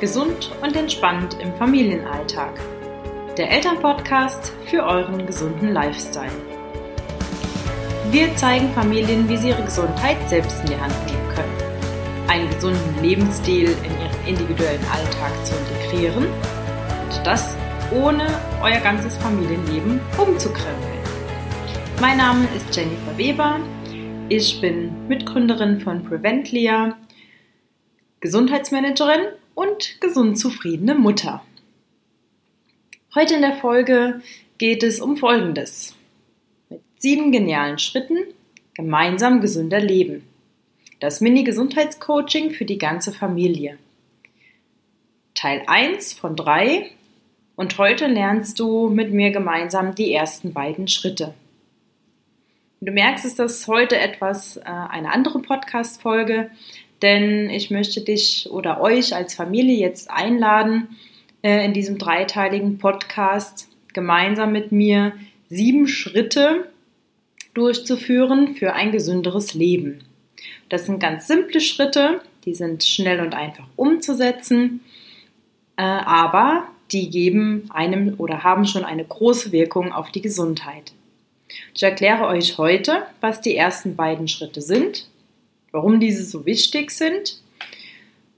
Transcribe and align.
Gesund 0.00 0.50
und 0.62 0.74
entspannt 0.76 1.36
im 1.42 1.52
Familienalltag. 1.56 2.58
Der 3.36 3.50
Elternpodcast 3.50 4.50
für 4.64 4.82
euren 4.82 5.26
gesunden 5.26 5.74
Lifestyle. 5.74 6.32
Wir 8.10 8.34
zeigen 8.34 8.72
Familien, 8.72 9.28
wie 9.28 9.36
sie 9.36 9.50
ihre 9.50 9.62
Gesundheit 9.62 10.16
selbst 10.30 10.58
in 10.62 10.70
die 10.70 10.80
Hand 10.80 10.94
nehmen 11.04 11.28
können, 11.34 12.28
einen 12.28 12.48
gesunden 12.48 13.02
Lebensstil 13.02 13.76
in 13.84 13.92
ihren 14.00 14.26
individuellen 14.26 14.84
Alltag 14.90 15.32
zu 15.44 15.52
integrieren 15.54 16.24
und 16.24 17.26
das 17.26 17.54
ohne 17.92 18.26
euer 18.62 18.80
ganzes 18.80 19.18
Familienleben 19.18 20.00
umzukrempeln. 20.16 20.98
Mein 22.00 22.16
Name 22.16 22.48
ist 22.56 22.74
Jennifer 22.74 23.18
Weber. 23.18 23.60
Ich 24.30 24.62
bin 24.62 25.08
Mitgründerin 25.08 25.78
von 25.78 26.02
Preventlia, 26.04 26.96
Gesundheitsmanagerin 28.20 29.26
und 29.60 30.00
gesund 30.00 30.38
zufriedene 30.38 30.94
Mutter. 30.94 31.44
Heute 33.14 33.34
in 33.34 33.42
der 33.42 33.52
Folge 33.52 34.22
geht 34.56 34.82
es 34.82 35.02
um 35.02 35.18
Folgendes. 35.18 35.94
Mit 36.70 36.80
sieben 36.96 37.30
genialen 37.30 37.78
Schritten 37.78 38.16
gemeinsam 38.72 39.42
gesünder 39.42 39.78
leben. 39.78 40.26
Das 40.98 41.20
Mini-Gesundheitscoaching 41.20 42.52
für 42.52 42.64
die 42.64 42.78
ganze 42.78 43.12
Familie. 43.12 43.76
Teil 45.34 45.62
1 45.66 46.14
von 46.14 46.36
3 46.36 46.90
und 47.54 47.76
heute 47.76 48.06
lernst 48.06 48.58
du 48.60 48.88
mit 48.88 49.12
mir 49.12 49.30
gemeinsam 49.30 49.94
die 49.94 50.14
ersten 50.14 50.54
beiden 50.54 50.88
Schritte. 50.88 51.34
Du 52.80 52.92
merkst, 52.92 53.26
es 53.26 53.38
ist 53.38 53.68
heute 53.68 53.98
etwas 53.98 54.56
äh, 54.56 54.62
eine 54.62 55.12
andere 55.12 55.40
Podcast-Folge, 55.40 56.50
denn 57.02 57.50
ich 57.50 57.70
möchte 57.70 58.00
dich 58.00 58.48
oder 58.50 58.80
euch 58.80 59.14
als 59.14 59.34
Familie 59.34 59.76
jetzt 59.76 60.10
einladen, 60.10 60.96
äh, 61.42 61.64
in 61.64 61.72
diesem 61.72 61.98
dreiteiligen 61.98 62.78
Podcast 62.78 63.68
gemeinsam 63.92 64.52
mit 64.52 64.72
mir 64.72 65.12
sieben 65.48 65.88
Schritte 65.88 66.68
durchzuführen 67.54 68.54
für 68.54 68.74
ein 68.74 68.92
gesünderes 68.92 69.54
Leben. 69.54 70.04
Das 70.68 70.86
sind 70.86 71.00
ganz 71.00 71.26
simple 71.26 71.60
Schritte, 71.60 72.20
die 72.44 72.54
sind 72.54 72.84
schnell 72.84 73.20
und 73.20 73.34
einfach 73.34 73.66
umzusetzen, 73.76 74.80
äh, 75.76 75.82
aber 75.82 76.68
die 76.92 77.10
geben 77.10 77.68
einem 77.70 78.14
oder 78.18 78.42
haben 78.42 78.66
schon 78.66 78.84
eine 78.84 79.04
große 79.04 79.52
Wirkung 79.52 79.92
auf 79.92 80.10
die 80.10 80.22
Gesundheit. 80.22 80.92
Ich 81.74 81.82
erkläre 81.82 82.26
euch 82.26 82.58
heute, 82.58 83.02
was 83.20 83.40
die 83.40 83.56
ersten 83.56 83.96
beiden 83.96 84.28
Schritte 84.28 84.62
sind, 84.62 85.06
warum 85.72 86.00
diese 86.00 86.24
so 86.24 86.46
wichtig 86.46 86.90
sind 86.90 87.40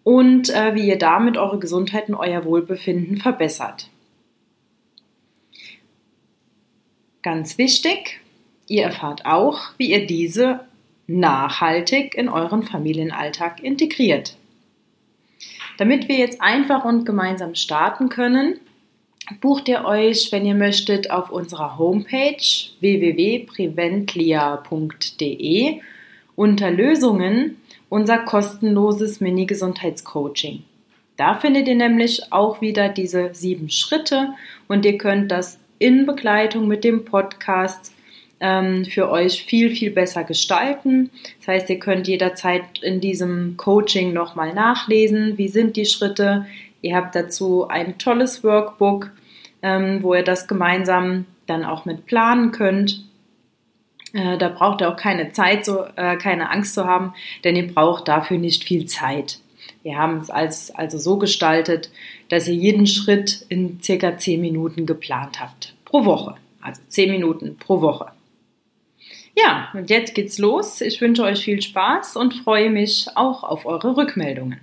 und 0.05 0.51
äh, 0.51 0.75
wie 0.75 0.87
ihr 0.87 0.99
damit 0.99 1.37
eure 1.37 1.59
Gesundheit 1.59 2.09
und 2.09 2.15
euer 2.17 2.45
Wohlbefinden 2.45 3.19
verbessert. 3.19 3.89
Ganz 7.23 7.57
wichtig, 7.57 8.21
ihr 8.67 8.83
erfahrt 8.83 9.27
auch, 9.27 9.61
wie 9.79 9.93
ihr 9.93 10.07
diese 10.07 10.67
nachhaltig 11.07 12.17
in 12.17 12.29
euren 12.29 12.65
Familienalltag 12.65 13.63
integriert. 13.63 14.37
Damit 15.79 16.09
wir 16.09 16.17
jetzt 16.17 16.41
einfach 16.41 16.85
und 16.85 17.05
gemeinsam 17.05 17.55
starten 17.55 18.09
können, 18.09 18.59
bucht 19.41 19.69
ihr 19.69 19.85
euch, 19.85 20.33
wenn 20.33 20.45
ihr 20.45 20.57
möchtet, 20.57 21.11
auf 21.11 21.31
unserer 21.31 21.79
Homepage 21.79 22.43
www.preventlia.de 22.81 25.81
unter 26.37 26.71
Lösungen 26.71 27.57
unser 27.89 28.19
kostenloses 28.19 29.21
Mini-Gesundheitscoaching. 29.21 30.63
Da 31.19 31.35
findet 31.35 31.69
ihr 31.69 31.75
nämlich 31.75 32.33
auch 32.33 32.63
wieder 32.63 32.89
diese 32.89 33.35
sieben 33.35 33.69
Schritte 33.69 34.31
und 34.67 34.87
ihr 34.87 34.97
könnt 34.97 35.31
das 35.31 35.59
in 35.79 36.07
Begleitung 36.07 36.69
mit 36.69 36.85
dem 36.85 37.05
Podcast 37.05 37.93
ähm, 38.41 38.85
für 38.85 39.11
euch 39.11 39.45
viel, 39.45 39.71
viel 39.71 39.91
besser 39.91 40.25
gestalten. 40.25 41.11
Das 41.41 41.49
heißt, 41.49 41.71
ihr 41.71 41.79
könnt 41.79 42.09
jederzeit 42.09 42.65
in 42.83 43.01
diesem 43.01 43.57
Coaching 43.57 44.13
nochmal 44.13 44.55
nachlesen, 44.55 45.37
wie 45.37 45.49
sind 45.49 45.77
die 45.77 45.87
Schritte. 45.87 46.47
Ihr 46.81 46.97
habt 46.97 47.15
dazu 47.15 47.69
ein 47.69 47.99
tolles 47.99 48.43
Workbook, 48.43 49.11
ähm, 49.63 50.03
wo 50.03 50.15
ihr 50.15 50.25
das 50.25 50.49
gemeinsam 50.49 51.27
dann 51.47 51.65
auch 51.65 51.85
mit 51.85 52.07
planen 52.07 52.53
könnt. 52.53 53.05
Äh, 54.13 54.39
da 54.39 54.49
braucht 54.49 54.81
ihr 54.81 54.91
auch 54.91 54.97
keine 54.97 55.33
Zeit, 55.33 55.65
so, 55.65 55.85
äh, 55.97 56.17
keine 56.17 56.51
Angst 56.51 56.75
zu 56.75 56.85
haben, 56.85 57.15
denn 57.45 57.57
ihr 57.57 57.73
braucht 57.73 58.09
dafür 58.09 58.39
nicht 58.39 58.65
viel 58.65 58.87
Zeit. 58.87 59.39
Wir 59.83 59.97
haben 59.97 60.19
es 60.19 60.31
als, 60.31 60.71
also 60.75 60.99
so 60.99 61.17
gestaltet, 61.19 61.91
dass 62.29 62.47
ihr 62.47 62.55
jeden 62.55 62.87
Schritt 62.87 63.45
in 63.49 63.81
circa 63.83 64.17
10 64.17 64.41
Minuten 64.41 64.87
geplant 64.87 65.41
habt. 65.41 65.75
Pro 65.85 66.05
Woche. 66.05 66.37
Also 66.61 66.81
10 66.89 67.11
Minuten 67.11 67.57
pro 67.57 67.81
Woche. 67.81 68.13
Ja, 69.35 69.71
und 69.73 69.91
jetzt 69.91 70.15
geht's 70.15 70.39
los. 70.39 70.81
Ich 70.81 71.01
wünsche 71.01 71.25
euch 71.25 71.43
viel 71.43 71.61
Spaß 71.63 72.17
und 72.17 72.35
freue 72.35 72.71
mich 72.71 73.09
auch 73.15 73.43
auf 73.43 73.67
eure 73.67 73.97
Rückmeldungen. 73.97 74.61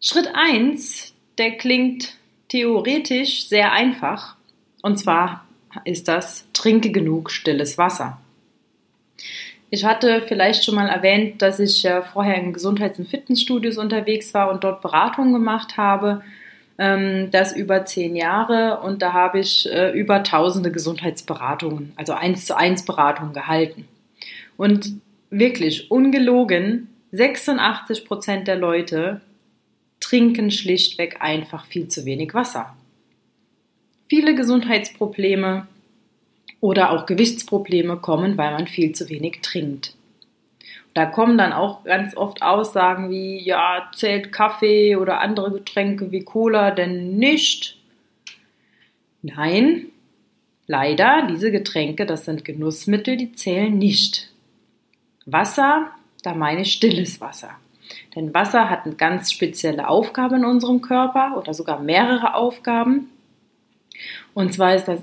Schritt 0.00 0.28
1, 0.34 1.14
der 1.38 1.56
klingt 1.56 2.16
theoretisch 2.48 3.48
sehr 3.48 3.72
einfach. 3.72 4.36
Und 4.82 4.98
zwar 4.98 5.43
ist 5.84 6.08
das, 6.08 6.46
trinke 6.52 6.90
genug 6.90 7.30
stilles 7.30 7.78
Wasser. 7.78 8.18
Ich 9.70 9.84
hatte 9.84 10.22
vielleicht 10.22 10.64
schon 10.64 10.76
mal 10.76 10.88
erwähnt, 10.88 11.42
dass 11.42 11.58
ich 11.58 11.86
vorher 12.12 12.36
in 12.36 12.52
Gesundheits- 12.52 12.98
und 12.98 13.08
Fitnessstudios 13.08 13.76
unterwegs 13.76 14.32
war 14.32 14.50
und 14.50 14.62
dort 14.62 14.82
Beratungen 14.82 15.32
gemacht 15.32 15.76
habe. 15.76 16.22
Ähm, 16.76 17.30
das 17.30 17.54
über 17.54 17.84
zehn 17.84 18.16
Jahre 18.16 18.80
und 18.80 19.00
da 19.00 19.12
habe 19.12 19.38
ich 19.38 19.70
äh, 19.70 19.92
über 19.92 20.24
tausende 20.24 20.72
Gesundheitsberatungen, 20.72 21.92
also 21.94 22.14
eins 22.14 22.46
zu 22.46 22.56
eins 22.56 22.84
Beratungen 22.84 23.32
gehalten. 23.32 23.86
Und 24.56 25.00
wirklich 25.30 25.90
ungelogen, 25.92 26.88
86 27.12 28.04
Prozent 28.04 28.48
der 28.48 28.56
Leute 28.56 29.20
trinken 30.00 30.50
schlichtweg 30.50 31.18
einfach 31.20 31.66
viel 31.66 31.86
zu 31.86 32.04
wenig 32.04 32.34
Wasser. 32.34 32.74
Viele 34.16 34.36
Gesundheitsprobleme 34.36 35.66
oder 36.60 36.92
auch 36.92 37.04
Gewichtsprobleme 37.04 37.96
kommen, 37.96 38.38
weil 38.38 38.52
man 38.52 38.68
viel 38.68 38.92
zu 38.92 39.08
wenig 39.08 39.40
trinkt. 39.42 39.96
Da 40.94 41.04
kommen 41.04 41.36
dann 41.36 41.52
auch 41.52 41.82
ganz 41.82 42.16
oft 42.16 42.40
Aussagen 42.40 43.10
wie, 43.10 43.42
ja, 43.42 43.90
zählt 43.92 44.30
Kaffee 44.30 44.94
oder 44.94 45.18
andere 45.18 45.50
Getränke 45.50 46.12
wie 46.12 46.22
Cola 46.22 46.70
denn 46.70 47.16
nicht? 47.16 47.76
Nein, 49.22 49.86
leider, 50.68 51.26
diese 51.28 51.50
Getränke, 51.50 52.06
das 52.06 52.24
sind 52.24 52.44
Genussmittel, 52.44 53.16
die 53.16 53.32
zählen 53.32 53.76
nicht. 53.76 54.30
Wasser, 55.26 55.90
da 56.22 56.36
meine 56.36 56.60
ich 56.60 56.72
stilles 56.72 57.20
Wasser. 57.20 57.50
Denn 58.14 58.32
Wasser 58.32 58.70
hat 58.70 58.86
eine 58.86 58.94
ganz 58.94 59.32
spezielle 59.32 59.88
Aufgabe 59.88 60.36
in 60.36 60.44
unserem 60.44 60.82
Körper 60.82 61.36
oder 61.36 61.52
sogar 61.52 61.80
mehrere 61.80 62.34
Aufgaben. 62.34 63.10
Und 64.34 64.52
zwar 64.52 64.74
ist 64.74 64.86
das 64.86 65.00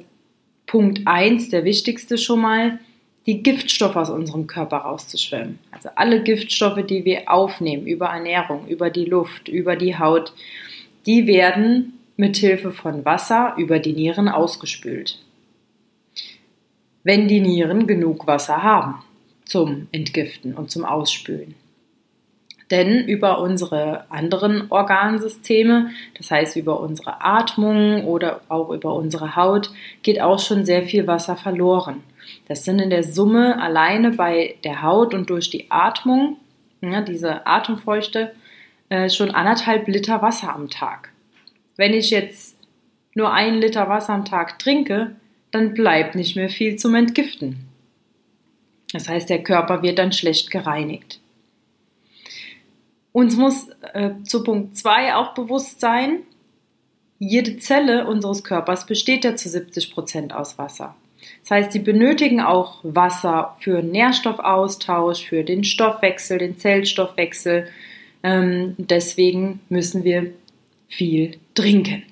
Punkt 0.66 1.02
1, 1.06 1.50
der 1.50 1.66
wichtigste 1.66 2.18
schon 2.18 2.41
mal, 2.41 2.79
die 3.25 3.44
Giftstoffe 3.44 3.96
aus 3.96 4.09
unserem 4.09 4.47
Körper 4.47 4.78
rauszuschwemmen. 4.78 5.59
Also 5.72 5.90
alle 5.96 6.24
Giftstoffe, 6.24 6.85
die 6.85 7.06
wir 7.06 7.29
aufnehmen 7.31 7.85
über 7.85 8.07
Ernährung, 8.07 8.68
über 8.68 8.90
die 8.90 9.06
Luft, 9.06 9.47
über 9.47 9.75
die 9.75 9.97
Haut, 9.97 10.34
die 11.06 11.28
werden 11.28 12.00
mit 12.18 12.38
Hilfe 12.38 12.72
von 12.72 13.06
Wasser 13.06 13.56
über 13.57 13.79
die 13.79 13.94
Nieren 13.94 14.28
ausgespült. 14.28 15.19
Wenn 17.03 17.28
die 17.28 17.41
Nieren 17.41 17.87
genug 17.87 18.28
Wasser 18.28 18.61
haben 18.64 19.03
zum 19.46 19.87
Entgiften 19.91 20.53
und 20.53 20.72
zum 20.72 20.85
Ausspülen. 20.85 21.55
Denn 22.72 23.06
über 23.06 23.41
unsere 23.41 24.06
anderen 24.09 24.72
Organsysteme, 24.72 25.91
das 26.18 26.32
heißt 26.32 26.56
über 26.56 26.79
unsere 26.79 27.22
Atmung 27.22 28.06
oder 28.06 28.41
auch 28.47 28.70
über 28.70 28.96
unsere 28.96 29.35
Haut, 29.35 29.72
geht 30.03 30.22
auch 30.22 30.40
schon 30.40 30.66
sehr 30.66 30.84
viel 30.84 31.06
Wasser 31.06 31.35
verloren. 31.35 32.02
Das 32.47 32.64
sind 32.64 32.79
in 32.79 32.90
der 32.90 33.03
Summe 33.03 33.62
alleine 33.62 34.12
bei 34.12 34.56
der 34.64 34.82
Haut 34.82 35.14
und 35.14 35.29
durch 35.29 35.50
die 35.50 35.70
Atmung, 35.70 36.38
ja, 36.82 37.02
diese 37.02 37.46
Atemfeuchte, 37.46 38.32
äh, 38.90 39.09
schon 39.09 39.32
anderthalb 39.32 39.88
Liter 39.88 40.22
Wasser 40.22 40.53
am 40.53 40.70
Tag. 40.70 41.12
Wenn 41.78 41.94
ich 41.94 42.09
jetzt 42.09 42.58
nur 43.16 43.34
ein 43.34 43.56
Liter 43.56 43.90
Wasser 43.90 44.14
am 44.14 44.26
Tag 44.26 44.59
trinke, 44.59 45.16
dann 45.52 45.73
bleibt 45.73 46.16
nicht 46.16 46.35
mehr 46.35 46.50
viel 46.50 46.78
zum 46.78 46.96
Entgiften. 46.96 47.68
Das 48.94 49.08
heißt, 49.08 49.29
der 49.29 49.44
Körper 49.44 49.82
wird 49.82 50.00
dann 50.00 50.12
schlecht 50.12 50.52
gereinigt. 50.52 51.21
Uns 53.13 53.35
muss 53.35 53.67
äh, 53.93 54.11
zu 54.23 54.43
Punkt 54.43 54.78
2 54.78 55.16
auch 55.16 55.34
bewusst 55.34 55.81
sein, 55.81 56.19
jede 57.19 57.58
Zelle 57.58 58.08
unseres 58.08 58.43
Körpers 58.43 58.85
besteht 58.85 59.25
ja 59.25 59.35
zu 59.35 59.47
70 59.49 59.93
Prozent 59.93 60.34
aus 60.34 60.58
Wasser. 60.58 60.96
Das 61.41 61.52
heißt, 61.52 61.72
sie 61.72 61.79
benötigen 61.79 62.41
auch 62.41 62.79
Wasser 62.84 63.55
für 63.59 63.84
Nährstoffaustausch, 63.84 65.23
für 65.25 65.43
den 65.43 65.63
Stoffwechsel, 65.63 66.40
den 66.40 66.58
Zellstoffwechsel, 66.58 67.67
Ähm, 68.23 68.75
deswegen 68.78 69.61
müssen 69.69 70.03
wir 70.03 70.31
viel 70.87 71.40
trinken. 71.55 72.03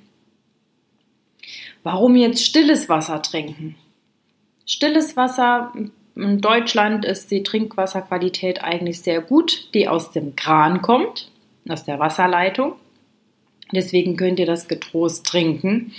Warum 1.84 2.16
jetzt 2.16 2.44
stilles 2.44 2.90
Wasser 2.90 3.22
trinken? 3.22 3.75
Stilles 4.66 5.16
Wasser, 5.16 5.72
in 6.21 6.42
Deutschland 6.42 7.06
ist 7.06 7.31
die 7.31 7.44
Trinkwasserqualität 7.44 8.63
eigentlich 8.63 9.01
sehr 9.01 9.21
gut, 9.21 9.74
die 9.74 9.88
aus 9.88 10.12
dem 10.12 10.36
Kran 10.36 10.81
kommt, 10.81 11.30
aus 11.68 11.86
der 11.86 12.00
Wasserleitung. 12.00 12.74
Deswegen 13.71 14.16
könnt 14.16 14.39
ihr 14.39 14.45
das 14.45 14.68
getrost 14.68 15.25
trinken. 15.25 15.94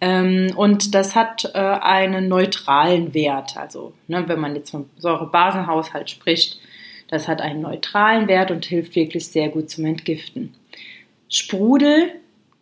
Ähm, 0.00 0.52
und 0.56 0.94
das 0.94 1.14
hat 1.14 1.50
äh, 1.54 1.58
einen 1.58 2.28
neutralen 2.28 3.14
Wert. 3.14 3.56
Also, 3.56 3.92
ne, 4.08 4.24
wenn 4.26 4.40
man 4.40 4.56
jetzt 4.56 4.70
vom 4.70 4.90
Säurebasenhaushalt 4.98 6.10
spricht, 6.10 6.58
das 7.08 7.28
hat 7.28 7.40
einen 7.40 7.60
neutralen 7.60 8.26
Wert 8.26 8.50
und 8.50 8.64
hilft 8.64 8.96
wirklich 8.96 9.28
sehr 9.28 9.48
gut 9.50 9.70
zum 9.70 9.84
Entgiften. 9.84 10.54
Sprudel, 11.28 12.10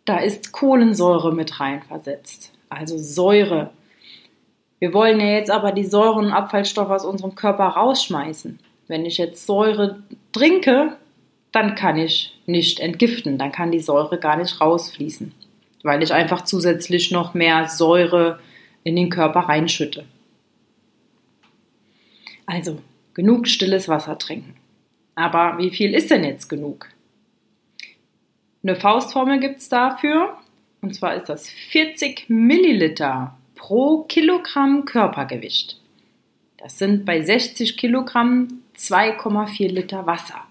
da 0.05 0.17
ist 0.17 0.51
Kohlensäure 0.51 1.33
mit 1.33 1.59
reinversetzt, 1.59 2.51
also 2.69 2.97
Säure. 2.97 3.71
Wir 4.81 4.93
wollen 4.93 5.21
ja 5.21 5.27
jetzt 5.27 5.49
aber 5.49 5.71
die 5.71 5.85
Säuren 5.85 6.25
und 6.25 6.33
Abfallstoffe 6.33 6.89
aus 6.89 7.05
unserem 7.05 7.35
Körper 7.35 7.67
rausschmeißen. 7.67 8.59
Wenn 8.89 9.05
ich 9.05 9.17
jetzt 9.17 9.45
Säure 9.45 10.03
trinke, 10.33 10.97
dann 11.53 11.75
kann 11.75 11.97
ich 11.97 12.37
nicht 12.45 12.81
entgiften, 12.81 13.37
dann 13.37 13.53
kann 13.53 13.71
die 13.71 13.79
Säure 13.79 14.19
gar 14.19 14.35
nicht 14.35 14.59
rausfließen 14.59 15.33
weil 15.83 16.03
ich 16.03 16.13
einfach 16.13 16.43
zusätzlich 16.43 17.11
noch 17.11 17.33
mehr 17.33 17.67
Säure 17.67 18.39
in 18.83 18.95
den 18.95 19.09
Körper 19.09 19.41
reinschütte. 19.41 20.05
Also 22.45 22.79
genug 23.13 23.47
stilles 23.47 23.87
Wasser 23.87 24.17
trinken. 24.17 24.55
Aber 25.15 25.57
wie 25.57 25.69
viel 25.69 25.93
ist 25.93 26.11
denn 26.11 26.23
jetzt 26.23 26.47
genug? 26.47 26.87
Eine 28.63 28.75
Faustformel 28.75 29.39
gibt 29.39 29.59
es 29.59 29.69
dafür. 29.69 30.37
Und 30.81 30.95
zwar 30.95 31.15
ist 31.15 31.29
das 31.29 31.49
40 31.49 32.29
Milliliter 32.29 33.37
pro 33.61 34.05
Kilogramm 34.05 34.85
Körpergewicht. 34.85 35.77
Das 36.57 36.79
sind 36.79 37.05
bei 37.05 37.21
60 37.21 37.77
Kilogramm 37.77 38.63
2,4 38.75 39.67
Liter 39.67 40.07
Wasser. 40.07 40.41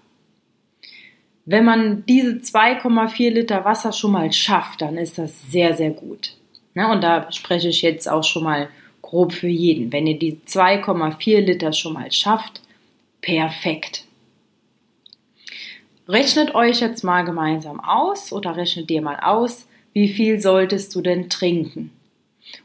Wenn 1.43 1.65
man 1.65 2.05
diese 2.05 2.37
2,4 2.37 3.31
Liter 3.31 3.65
Wasser 3.65 3.91
schon 3.91 4.13
mal 4.13 4.31
schafft, 4.31 4.81
dann 4.81 4.97
ist 4.97 5.17
das 5.17 5.51
sehr, 5.51 5.75
sehr 5.75 5.89
gut. 5.89 6.37
Ja, 6.73 6.89
und 6.93 7.01
da 7.01 7.29
spreche 7.33 7.67
ich 7.67 7.81
jetzt 7.81 8.09
auch 8.09 8.23
schon 8.23 8.45
mal 8.45 8.69
grob 9.01 9.33
für 9.33 9.49
jeden. 9.49 9.91
Wenn 9.91 10.07
ihr 10.07 10.17
die 10.17 10.39
2,4 10.47 11.41
Liter 11.41 11.73
schon 11.73 11.93
mal 11.93 12.09
schafft, 12.13 12.61
perfekt. 13.19 14.05
Rechnet 16.07 16.55
euch 16.55 16.79
jetzt 16.79 17.03
mal 17.03 17.25
gemeinsam 17.25 17.81
aus 17.81 18.31
oder 18.31 18.55
rechnet 18.55 18.89
dir 18.89 19.01
mal 19.01 19.19
aus, 19.19 19.67
wie 19.91 20.07
viel 20.07 20.39
solltest 20.39 20.95
du 20.95 21.01
denn 21.01 21.29
trinken? 21.29 21.91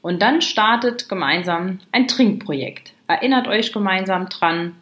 Und 0.02 0.22
dann 0.22 0.42
startet 0.42 1.08
gemeinsam 1.08 1.80
ein 1.92 2.08
Trinkprojekt. 2.08 2.92
Erinnert 3.06 3.48
euch 3.48 3.72
gemeinsam 3.72 4.28
dran, 4.28 4.76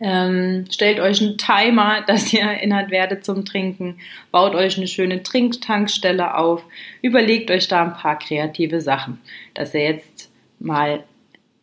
ähm, 0.00 0.64
stellt 0.70 0.98
euch 0.98 1.20
einen 1.20 1.36
Timer, 1.36 2.02
dass 2.06 2.32
ihr 2.32 2.40
erinnert 2.40 2.90
werdet 2.90 3.24
zum 3.24 3.44
Trinken. 3.44 3.98
Baut 4.30 4.54
euch 4.54 4.76
eine 4.76 4.86
schöne 4.86 5.22
Trinktankstelle 5.22 6.36
auf. 6.36 6.64
Überlegt 7.02 7.50
euch 7.50 7.68
da 7.68 7.82
ein 7.82 7.94
paar 7.94 8.18
kreative 8.18 8.80
Sachen, 8.80 9.20
dass 9.54 9.74
ihr 9.74 9.84
jetzt 9.84 10.30
mal 10.58 11.04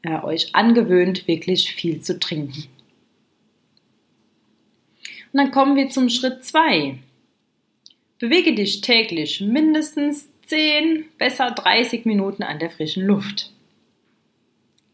äh, 0.03 0.19
euch 0.21 0.55
angewöhnt, 0.55 1.27
wirklich 1.27 1.73
viel 1.73 2.01
zu 2.01 2.19
trinken. 2.19 2.65
Und 5.33 5.43
dann 5.43 5.51
kommen 5.51 5.75
wir 5.75 5.89
zum 5.89 6.09
Schritt 6.09 6.43
2. 6.43 6.97
Bewege 8.19 8.55
dich 8.55 8.81
täglich 8.81 9.41
mindestens 9.41 10.29
10, 10.47 11.05
besser 11.17 11.51
30 11.51 12.05
Minuten 12.05 12.43
an 12.43 12.59
der 12.59 12.69
frischen 12.69 13.05
Luft. 13.05 13.51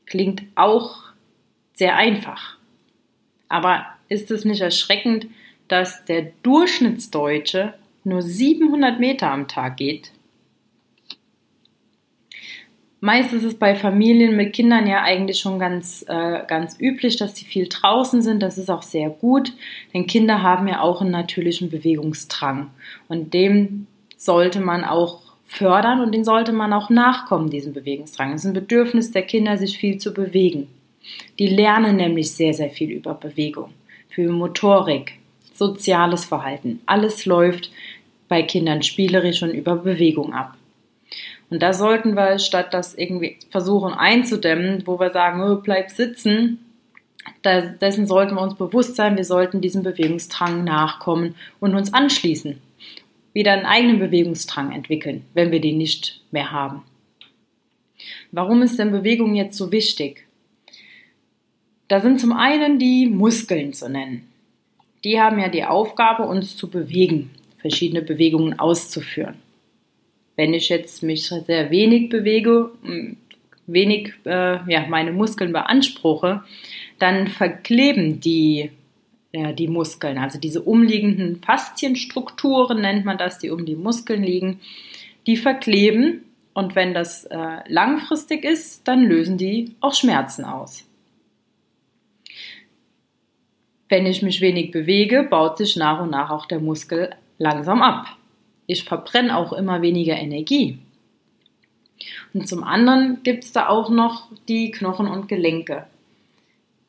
Klingt 0.06 0.44
auch 0.56 0.98
sehr 1.74 1.96
einfach. 1.96 2.58
Aber 3.50 3.86
ist 4.10 4.32
es 4.32 4.46
nicht 4.46 4.62
erschreckend, 4.62 5.28
dass 5.68 6.06
der 6.06 6.32
Durchschnittsdeutsche 6.44 7.74
nur 8.04 8.22
700 8.22 9.00
Meter 9.00 9.32
am 9.32 9.48
Tag 9.48 9.78
geht? 9.78 10.12
Meist 13.00 13.34
ist 13.34 13.44
es 13.44 13.56
bei 13.56 13.76
Familien 13.76 14.38
mit 14.38 14.54
Kindern 14.54 14.88
ja 14.88 15.02
eigentlich 15.02 15.38
schon 15.40 15.60
ganz, 15.60 16.06
äh, 16.08 16.40
ganz 16.48 16.80
üblich, 16.80 17.18
dass 17.18 17.36
sie 17.36 17.44
viel 17.44 17.68
draußen 17.68 18.22
sind. 18.22 18.42
Das 18.42 18.58
ist 18.58 18.70
auch 18.70 18.82
sehr 18.82 19.10
gut, 19.10 19.52
denn 19.94 20.08
Kinder 20.08 20.42
haben 20.42 20.70
ja 20.70 20.80
auch 20.80 21.02
einen 21.02 21.12
natürlichen 21.12 21.70
Bewegungsdrang. 21.70 22.72
Und 23.10 23.34
dem 23.34 23.88
sollte 24.16 24.62
man 24.62 24.86
auch 24.86 25.33
fördern 25.46 26.02
und 26.02 26.14
den 26.14 26.24
sollte 26.24 26.52
man 26.52 26.74
auch 26.74 26.90
nachkommen, 26.90 27.50
diesem 27.50 27.74
Bewegungsdrang. 27.74 28.34
Es 28.34 28.42
ist 28.42 28.48
ein 28.48 28.54
Bedürfnis 28.54 29.12
der 29.12 29.24
Kinder, 29.24 29.58
sich 29.58 29.78
viel 29.78 29.98
zu 29.98 30.14
bewegen. 30.14 30.68
Die 31.40 31.48
lernen 31.48 31.98
nämlich 31.98 32.32
sehr, 32.32 32.54
sehr 32.54 32.70
viel 32.70 32.92
über 32.92 33.14
Bewegung, 33.14 33.72
für 34.10 34.32
Motorik, 34.32 35.14
soziales 35.54 36.26
Verhalten. 36.26 36.82
Alles 36.86 37.26
läuft 37.26 37.72
bei 38.28 38.42
Kindern 38.44 38.82
spielerisch 38.82 39.44
und 39.44 39.52
über 39.52 39.76
Bewegung 39.76 40.34
ab. 40.34 40.56
Und 41.50 41.62
da 41.62 41.74
sollten 41.74 42.16
wir, 42.16 42.40
statt 42.40 42.74
das 42.74 42.96
irgendwie 42.96 43.38
versuchen 43.52 43.94
einzudämmen, 43.94 44.84
wo 44.88 45.00
wir 45.00 45.12
sagen, 45.12 45.42
oh, 45.44 45.62
bleib 45.62 45.92
sitzen, 45.92 46.60
dessen 47.46 48.08
sollten 48.08 48.36
wir 48.36 48.42
uns 48.42 48.56
bewusst 48.56 48.96
sein, 48.96 49.18
wir 49.18 49.26
sollten 49.26 49.62
diesem 49.62 49.84
Bewegungsdrang 49.84 50.64
nachkommen 50.64 51.36
und 51.60 51.76
uns 51.76 51.94
anschließen. 51.94 52.60
Wieder 53.34 53.54
einen 53.54 53.66
eigenen 53.66 54.00
Bewegungsdrang 54.00 54.72
entwickeln, 54.72 55.26
wenn 55.34 55.52
wir 55.52 55.60
den 55.60 55.78
nicht 55.78 56.22
mehr 56.32 56.52
haben. 56.52 56.84
Warum 58.32 58.62
ist 58.62 58.78
denn 58.78 58.92
Bewegung 58.92 59.36
jetzt 59.36 59.58
so 59.58 59.72
wichtig? 59.72 60.28
Da 61.88 62.00
sind 62.00 62.20
zum 62.20 62.32
einen 62.32 62.80
die 62.80 63.08
Muskeln 63.08 63.74
zu 63.74 63.90
nennen. 63.90 64.28
Die 65.04 65.20
haben 65.20 65.40
ja 65.40 65.50
die 65.50 65.66
Aufgabe, 65.66 66.24
uns 66.24 66.56
zu 66.56 66.70
bewegen, 66.70 67.32
verschiedene 67.58 68.02
Bewegungen 68.02 68.58
auszuführen. 68.58 69.36
Wenn 70.36 70.54
ich 70.54 70.70
jetzt 70.70 71.04
mich 71.04 71.28
sehr 71.28 71.70
wenig 71.70 72.10
bewege, 72.10 72.72
wenig 73.68 74.14
äh, 74.26 74.72
ja, 74.72 74.88
meine 74.88 75.12
Muskeln 75.12 75.52
beanspruche, 75.52 76.44
dann 77.00 77.28
verkleben 77.28 78.20
die, 78.20 78.72
ja, 79.34 79.52
die 79.52 79.68
Muskeln, 79.68 80.20
also 80.20 80.40
diese 80.40 80.62
umliegenden 80.62 81.42
Faszienstrukturen 81.42 82.80
nennt 82.82 83.04
man 83.04 83.18
das, 83.18 83.40
die 83.40 83.50
um 83.50 83.66
die 83.66 83.76
Muskeln 83.76 84.24
liegen, 84.24 84.62
die 85.26 85.38
verkleben 85.38 86.24
und 86.54 86.76
wenn 86.76 86.94
das 86.94 87.26
äh, 87.26 87.58
langfristig 87.68 88.44
ist, 88.44 88.88
dann 88.88 89.04
lösen 89.04 89.38
die 89.38 89.76
auch 89.80 89.96
Schmerzen 89.96 90.46
aus. 90.46 90.86
Wenn 93.90 94.06
ich 94.06 94.22
mich 94.22 94.40
wenig 94.40 94.72
bewege, 94.72 95.24
baut 95.24 95.58
sich 95.58 95.76
nach 95.76 96.00
und 96.00 96.12
nach 96.12 96.30
auch 96.30 96.46
der 96.46 96.60
Muskel 96.60 97.16
langsam 97.40 97.82
ab. 97.82 98.06
Ich 98.68 98.84
verbrenne 98.84 99.36
auch 99.36 99.52
immer 99.52 99.82
weniger 99.82 100.16
Energie. 100.16 100.78
Und 102.34 102.48
zum 102.48 102.64
anderen 102.64 103.24
gibt 103.24 103.44
es 103.44 103.52
da 103.52 103.68
auch 103.68 103.90
noch 103.90 104.28
die 104.48 104.72
Knochen 104.72 105.08
und 105.08 105.28
Gelenke. 105.28 105.88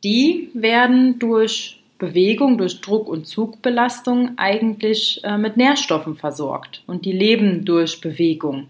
Die 0.02 0.50
werden 0.52 1.18
durch 1.18 1.80
Bewegung, 1.98 2.58
durch 2.58 2.80
Druck- 2.80 3.08
und 3.08 3.26
Zugbelastung 3.26 4.32
eigentlich 4.36 5.20
äh, 5.24 5.38
mit 5.38 5.56
Nährstoffen 5.56 6.16
versorgt 6.16 6.82
und 6.86 7.04
die 7.04 7.12
leben 7.12 7.64
durch 7.64 8.00
Bewegung. 8.00 8.66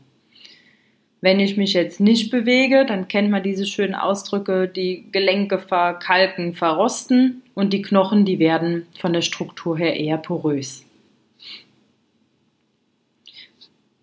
Wenn 1.21 1.41
ich 1.41 1.57
mich 1.57 1.73
jetzt 1.73 2.01
nicht 2.01 2.31
bewege, 2.31 2.85
dann 2.85 3.09
kennt 3.09 3.31
man 3.31 3.43
diese 3.43 3.65
schönen 3.65 3.95
Ausdrücke, 3.95 4.69
die 4.69 5.07
Gelenke 5.11 5.59
verkalken, 5.59 6.53
verrosten 6.53 7.43
und 7.55 7.73
die 7.73 7.81
Knochen, 7.81 8.27
die 8.27 8.39
werden 8.39 8.87
von 8.99 9.15
der 9.15 9.23
Struktur 9.23 9.79
her 9.79 9.97
eher 9.97 10.19
porös. 10.19 10.85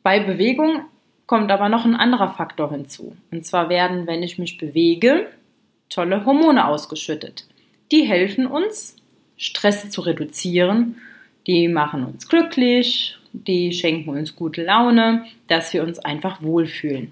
Bei 0.02 0.20
Bewegung 0.20 0.86
kommt 1.28 1.52
aber 1.52 1.70
noch 1.70 1.86
ein 1.86 1.96
anderer 1.96 2.32
Faktor 2.32 2.72
hinzu. 2.72 3.16
Und 3.32 3.46
zwar 3.46 3.70
werden, 3.70 4.08
wenn 4.08 4.24
ich 4.24 4.40
mich 4.40 4.58
bewege, 4.58 5.28
tolle 5.90 6.26
Hormone 6.26 6.68
ausgeschüttet. 6.68 7.46
Die 7.92 8.02
helfen 8.02 8.48
uns, 8.48 8.96
Stress 9.42 9.90
zu 9.90 10.02
reduzieren. 10.02 10.98
Die 11.48 11.68
machen 11.68 12.06
uns 12.06 12.30
glücklich, 12.30 13.18
die 13.34 13.74
schenken 13.74 14.12
uns 14.12 14.36
gute 14.36 14.64
Laune, 14.64 15.26
dass 15.48 15.74
wir 15.74 15.84
uns 15.84 15.98
einfach 15.98 16.44
wohlfühlen. 16.44 17.12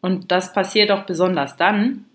Und 0.00 0.32
das 0.32 0.54
passiert 0.54 0.90
auch 0.90 1.04
besonders 1.04 1.56
dann, 1.56 2.06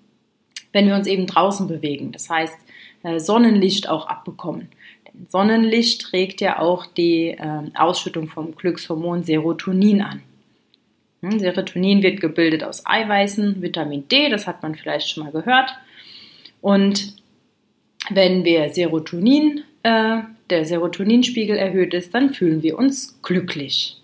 wenn 0.74 0.88
wir 0.88 0.95
uns 0.95 1.05
eben 1.05 1.27
draußen 1.27 1.67
bewegen. 1.67 2.12
Das 2.12 2.29
heißt, 2.29 2.57
äh, 3.03 3.19
Sonnenlicht 3.19 3.88
auch 3.88 4.07
abbekommen. 4.07 4.69
Denn 5.07 5.27
Sonnenlicht 5.27 6.12
regt 6.12 6.41
ja 6.41 6.59
auch 6.59 6.88
die 6.88 7.27
äh, 7.27 7.71
Ausschüttung 7.75 8.29
vom 8.29 8.55
Glückshormon 8.55 9.24
Serotonin 9.24 10.01
an. 10.01 10.24
Hm, 11.21 11.39
Serotonin 11.39 12.01
wird 12.01 12.19
gebildet 12.19 12.63
aus 12.63 12.83
Eiweißen, 12.83 13.62
Vitamin 13.62 14.07
D, 14.07 14.29
das 14.29 14.48
hat 14.48 14.63
man 14.63 14.74
vielleicht 14.74 15.09
schon 15.09 15.24
mal 15.24 15.31
gehört. 15.31 15.71
Und 16.62 17.18
wenn 18.09 18.43
wir 18.43 18.69
Serotonin 18.69 19.63
äh, 19.83 20.19
der 20.49 20.65
Serotoninspiegel 20.65 21.55
erhöht 21.55 21.93
ist, 21.93 22.13
dann 22.13 22.31
fühlen 22.31 22.63
wir 22.63 22.77
uns 22.77 23.19
glücklich. 23.21 23.97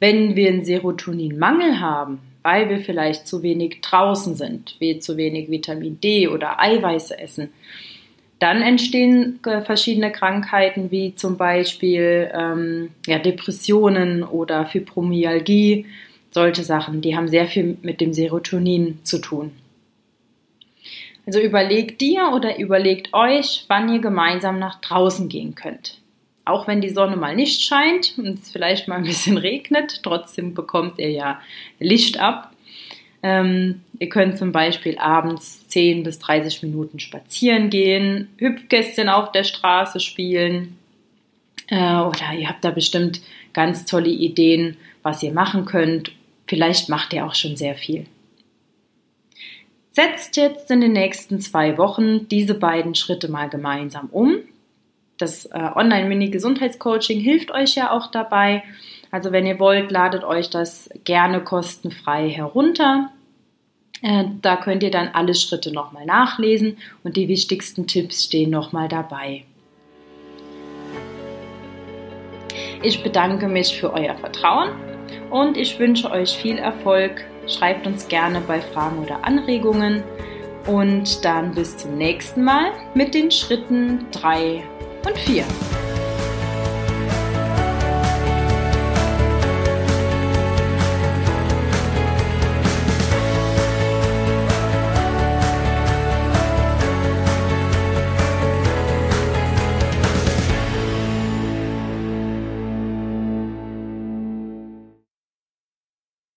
Wenn 0.00 0.36
wir 0.36 0.48
einen 0.48 0.64
Serotoninmangel 0.64 1.80
haben, 1.80 2.20
weil 2.42 2.68
wir 2.68 2.80
vielleicht 2.80 3.26
zu 3.26 3.42
wenig 3.42 3.80
draußen 3.80 4.34
sind, 4.34 4.76
wir 4.78 5.00
zu 5.00 5.16
wenig 5.16 5.50
Vitamin 5.50 6.00
D 6.00 6.28
oder 6.28 6.60
Eiweiße 6.60 7.18
essen, 7.18 7.50
dann 8.38 8.60
entstehen 8.60 9.40
äh, 9.46 9.62
verschiedene 9.62 10.12
Krankheiten 10.12 10.90
wie 10.90 11.14
zum 11.14 11.36
Beispiel 11.38 12.30
ähm, 12.34 12.90
ja, 13.06 13.18
Depressionen 13.18 14.22
oder 14.22 14.66
Fibromyalgie, 14.66 15.86
solche 16.30 16.64
Sachen, 16.64 17.00
die 17.00 17.16
haben 17.16 17.28
sehr 17.28 17.46
viel 17.46 17.78
mit 17.80 18.00
dem 18.00 18.12
Serotonin 18.12 18.98
zu 19.04 19.18
tun. 19.18 19.52
Also 21.26 21.40
überlegt 21.40 22.00
dir 22.00 22.30
oder 22.32 22.58
überlegt 22.58 23.12
euch, 23.12 23.64
wann 23.66 23.92
ihr 23.92 24.00
gemeinsam 24.00 24.58
nach 24.60 24.80
draußen 24.80 25.28
gehen 25.28 25.56
könnt. 25.56 25.98
Auch 26.44 26.68
wenn 26.68 26.80
die 26.80 26.90
Sonne 26.90 27.16
mal 27.16 27.34
nicht 27.34 27.62
scheint 27.62 28.14
und 28.16 28.40
es 28.40 28.52
vielleicht 28.52 28.86
mal 28.86 28.96
ein 28.96 29.04
bisschen 29.04 29.36
regnet, 29.36 30.00
trotzdem 30.04 30.54
bekommt 30.54 30.98
ihr 30.98 31.10
ja 31.10 31.40
Licht 31.80 32.20
ab. 32.20 32.52
Ähm, 33.24 33.80
ihr 33.98 34.08
könnt 34.08 34.38
zum 34.38 34.52
Beispiel 34.52 34.98
abends 34.98 35.66
10 35.66 36.04
bis 36.04 36.20
30 36.20 36.62
Minuten 36.62 37.00
spazieren 37.00 37.70
gehen, 37.70 38.28
Hüpfkästchen 38.36 39.08
auf 39.08 39.32
der 39.32 39.42
Straße 39.42 39.98
spielen 39.98 40.78
äh, 41.68 41.96
oder 41.96 42.34
ihr 42.38 42.48
habt 42.48 42.64
da 42.64 42.70
bestimmt 42.70 43.20
ganz 43.52 43.84
tolle 43.84 44.10
Ideen, 44.10 44.76
was 45.02 45.24
ihr 45.24 45.32
machen 45.32 45.64
könnt. 45.64 46.12
Vielleicht 46.46 46.88
macht 46.88 47.12
ihr 47.12 47.26
auch 47.26 47.34
schon 47.34 47.56
sehr 47.56 47.74
viel. 47.74 48.06
Setzt 49.96 50.36
jetzt 50.36 50.70
in 50.70 50.82
den 50.82 50.92
nächsten 50.92 51.40
zwei 51.40 51.78
Wochen 51.78 52.28
diese 52.28 52.52
beiden 52.52 52.94
Schritte 52.94 53.30
mal 53.30 53.48
gemeinsam 53.48 54.10
um. 54.12 54.40
Das 55.16 55.46
äh, 55.46 55.70
Online-Mini-Gesundheitscoaching 55.74 57.18
hilft 57.18 57.50
euch 57.50 57.76
ja 57.76 57.90
auch 57.90 58.10
dabei. 58.10 58.62
Also 59.10 59.32
wenn 59.32 59.46
ihr 59.46 59.58
wollt, 59.58 59.90
ladet 59.90 60.22
euch 60.22 60.50
das 60.50 60.90
gerne 61.04 61.40
kostenfrei 61.40 62.28
herunter. 62.28 63.10
Äh, 64.02 64.24
da 64.42 64.56
könnt 64.56 64.82
ihr 64.82 64.90
dann 64.90 65.08
alle 65.14 65.34
Schritte 65.34 65.72
nochmal 65.72 66.04
nachlesen 66.04 66.76
und 67.02 67.16
die 67.16 67.28
wichtigsten 67.28 67.86
Tipps 67.86 68.24
stehen 68.24 68.50
nochmal 68.50 68.88
dabei. 68.88 69.44
Ich 72.82 73.02
bedanke 73.02 73.48
mich 73.48 73.80
für 73.80 73.94
euer 73.94 74.14
Vertrauen 74.16 74.72
und 75.30 75.56
ich 75.56 75.78
wünsche 75.78 76.10
euch 76.10 76.36
viel 76.36 76.58
Erfolg. 76.58 77.24
Schreibt 77.48 77.86
uns 77.86 78.08
gerne 78.08 78.40
bei 78.40 78.60
Fragen 78.60 78.98
oder 78.98 79.24
Anregungen 79.24 80.02
und 80.66 81.24
dann 81.24 81.54
bis 81.54 81.76
zum 81.76 81.96
nächsten 81.96 82.42
Mal 82.42 82.72
mit 82.94 83.14
den 83.14 83.30
Schritten 83.30 84.06
3 84.10 84.64
und 85.06 85.18
4. 85.18 85.44